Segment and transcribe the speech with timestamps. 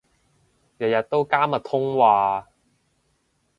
[0.03, 0.05] 日日
[1.11, 2.47] 都加密通話